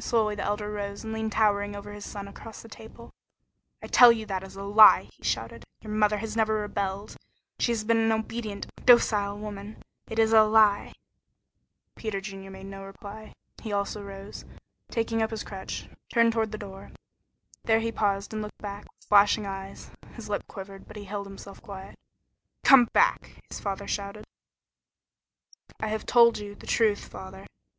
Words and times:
Slowly 0.00 0.34
the 0.34 0.44
Elder 0.44 0.72
rose 0.72 1.04
and 1.04 1.12
leaned 1.12 1.32
towering 1.32 1.76
over 1.76 1.92
his 1.92 2.06
son 2.06 2.26
across 2.26 2.62
the 2.62 2.70
table. 2.70 3.12
"I 3.82 3.86
tell 3.86 4.10
you 4.10 4.24
that 4.24 4.42
is 4.42 4.56
a 4.56 4.62
lie!" 4.62 5.10
he 5.12 5.22
shouted. 5.22 5.66
"Your 5.82 5.92
mother 5.92 6.16
has 6.16 6.34
never 6.34 6.54
rebelled. 6.54 7.18
She 7.58 7.72
has 7.72 7.84
been 7.84 7.98
an 7.98 8.10
obedient, 8.10 8.66
docile 8.86 9.36
woman. 9.36 9.82
It 10.08 10.18
is 10.18 10.32
a 10.32 10.42
lie!" 10.44 10.94
Peter 11.96 12.18
Junior 12.18 12.50
made 12.50 12.64
no 12.64 12.82
reply. 12.82 13.34
He 13.60 13.70
also 13.70 14.02
rose, 14.02 14.44
and 14.44 14.58
taking 14.90 15.20
up 15.20 15.32
his 15.32 15.44
crutch, 15.44 15.86
turned 16.10 16.32
toward 16.32 16.50
the 16.50 16.56
door. 16.56 16.90
There 17.64 17.80
he 17.80 17.92
paused 17.92 18.32
and 18.32 18.40
looked 18.40 18.62
back, 18.62 18.84
with 18.84 19.04
flashing 19.06 19.44
eyes. 19.44 19.90
His 20.14 20.30
lip 20.30 20.46
quivered, 20.46 20.86
but 20.88 20.96
he 20.96 21.04
held 21.04 21.26
himself 21.26 21.60
quiet. 21.60 21.98
"Come 22.64 22.86
back!" 22.94 23.38
shouted 23.52 23.80
his 23.84 23.92
father. 23.98 24.22
"I 25.78 25.88
have 25.88 26.06
told 26.06 26.38
you 26.38 26.54
the 26.54 26.66
truth, 26.66 27.04
father." 27.06 27.44